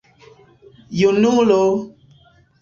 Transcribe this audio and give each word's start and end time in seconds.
Junulo! 0.99 1.61